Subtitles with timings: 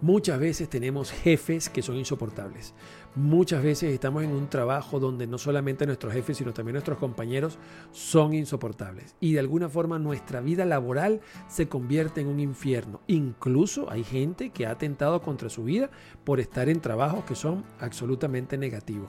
[0.00, 2.72] Muchas veces tenemos jefes que son insoportables.
[3.16, 7.58] Muchas veces estamos en un trabajo donde no solamente nuestros jefes, sino también nuestros compañeros
[7.90, 9.16] son insoportables.
[9.18, 13.00] Y de alguna forma nuestra vida laboral se convierte en un infierno.
[13.08, 15.90] Incluso hay gente que ha atentado contra su vida
[16.22, 19.08] por estar en trabajos que son absolutamente negativos.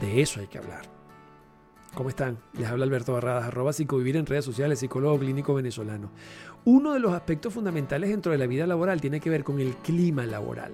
[0.00, 1.01] De eso hay que hablar.
[1.94, 2.38] ¿Cómo están?
[2.54, 6.10] Les habla Alberto Barradas, arroba psicovivir en redes sociales, psicólogo clínico venezolano.
[6.64, 9.74] Uno de los aspectos fundamentales dentro de la vida laboral tiene que ver con el
[9.76, 10.72] clima laboral.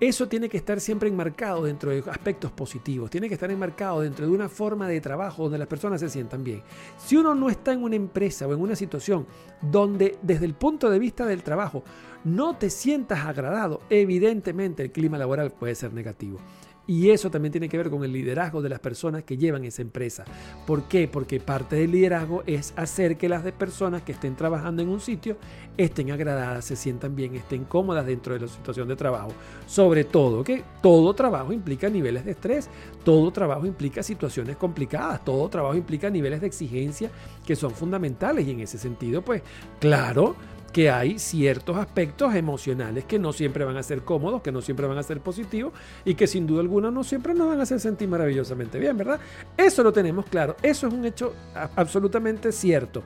[0.00, 4.26] Eso tiene que estar siempre enmarcado dentro de aspectos positivos, tiene que estar enmarcado dentro
[4.26, 6.62] de una forma de trabajo donde las personas se sientan bien.
[6.96, 9.26] Si uno no está en una empresa o en una situación
[9.60, 11.84] donde desde el punto de vista del trabajo
[12.24, 16.38] no te sientas agradado, evidentemente el clima laboral puede ser negativo.
[16.88, 19.82] Y eso también tiene que ver con el liderazgo de las personas que llevan esa
[19.82, 20.24] empresa.
[20.66, 21.06] ¿Por qué?
[21.06, 25.36] Porque parte del liderazgo es hacer que las personas que estén trabajando en un sitio
[25.76, 29.28] estén agradadas, se sientan bien, estén cómodas dentro de la situación de trabajo.
[29.66, 32.70] Sobre todo que todo trabajo implica niveles de estrés,
[33.04, 37.10] todo trabajo implica situaciones complicadas, todo trabajo implica niveles de exigencia
[37.46, 39.42] que son fundamentales y en ese sentido, pues
[39.78, 40.36] claro,
[40.78, 44.86] que hay ciertos aspectos emocionales que no siempre van a ser cómodos, que no siempre
[44.86, 45.72] van a ser positivos
[46.04, 49.18] y que sin duda alguna no siempre nos van a hacer sentir maravillosamente bien, ¿verdad?
[49.56, 51.34] Eso lo tenemos claro, eso es un hecho
[51.74, 53.02] absolutamente cierto.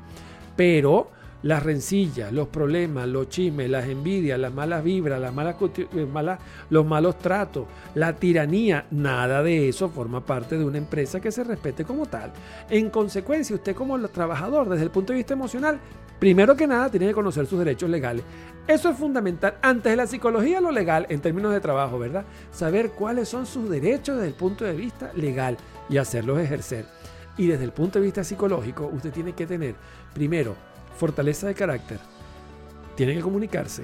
[0.55, 1.09] Pero
[1.43, 6.87] las rencillas, los problemas, los chismes, las envidias, las malas vibras, las eh, malas, los
[6.87, 11.85] malos tratos, la tiranía, nada de eso forma parte de una empresa que se respete
[11.85, 12.33] como tal.
[12.71, 15.81] En consecuencia, usted como trabajador, desde el punto de vista emocional,
[16.23, 18.25] primero que nada tiene que conocer sus derechos legales.
[18.69, 19.57] Eso es fundamental.
[19.61, 22.25] Antes de la psicología, lo legal, en términos de trabajo, ¿verdad?
[22.53, 25.57] Saber cuáles son sus derechos desde el punto de vista legal
[25.89, 26.87] y hacerlos ejercer.
[27.37, 29.75] Y desde el punto de vista psicológico, usted tiene que tener,
[30.15, 30.55] primero,
[30.97, 31.99] fortaleza de carácter,
[32.95, 33.83] tiene que comunicarse,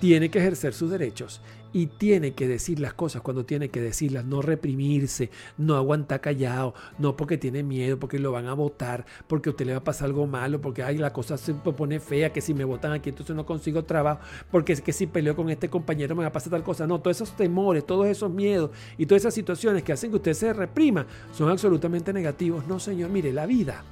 [0.00, 1.40] tiene que ejercer sus derechos
[1.74, 6.72] y tiene que decir las cosas cuando tiene que decirlas, no reprimirse, no aguantar callado,
[6.98, 9.84] no porque tiene miedo, porque lo van a votar, porque a usted le va a
[9.84, 13.10] pasar algo malo, porque ay, la cosa se pone fea, que si me votan aquí
[13.10, 14.20] entonces no consigo trabajo,
[14.52, 16.86] porque es que si peleo con este compañero me va a pasar tal cosa.
[16.86, 20.34] No, todos esos temores, todos esos miedos y todas esas situaciones que hacen que usted
[20.34, 22.68] se reprima son absolutamente negativos.
[22.68, 23.82] No, señor, mire, la vida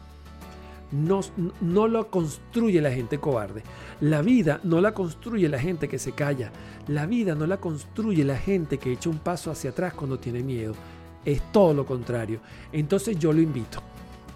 [0.93, 1.21] no,
[1.61, 3.63] no lo construye la gente cobarde.
[4.01, 6.53] La vida no la construye la gente que se calla.
[6.87, 10.43] La vida no la construye la gente que echa un paso hacia atrás cuando tiene
[10.43, 10.75] miedo.
[11.25, 12.41] Es todo lo contrario.
[12.73, 13.83] Entonces yo lo invito.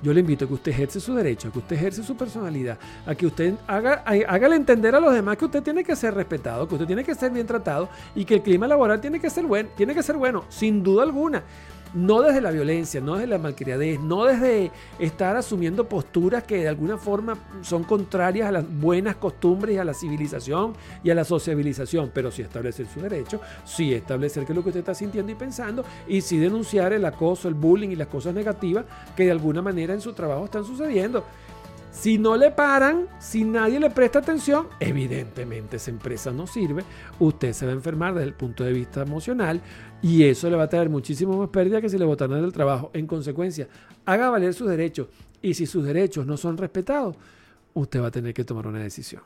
[0.02, 2.78] Yo le invito a que usted ejerce su derecho, a que usted ejerce su personalidad,
[3.06, 6.68] a que usted haga, hágale entender a los demás que usted tiene que ser respetado,
[6.68, 9.46] que usted tiene que ser bien tratado y que el clima laboral tiene que ser
[9.46, 11.42] bueno, tiene que ser bueno, sin duda alguna
[11.96, 16.68] no desde la violencia, no desde la malcriadez, no desde estar asumiendo posturas que de
[16.68, 22.10] alguna forma son contrarias a las buenas costumbres a la civilización y a la sociabilización,
[22.12, 25.34] pero sí establecer su derecho, sí establecer qué es lo que usted está sintiendo y
[25.34, 28.84] pensando y sí denunciar el acoso, el bullying y las cosas negativas
[29.16, 31.24] que de alguna manera en su trabajo están sucediendo.
[31.98, 36.84] Si no le paran, si nadie le presta atención, evidentemente esa empresa no sirve.
[37.18, 39.62] Usted se va a enfermar desde el punto de vista emocional
[40.02, 42.90] y eso le va a traer muchísimo más pérdida que si le botaran del trabajo.
[42.92, 43.66] En consecuencia,
[44.04, 45.08] haga valer sus derechos
[45.40, 47.16] y si sus derechos no son respetados,
[47.72, 49.22] usted va a tener que tomar una decisión.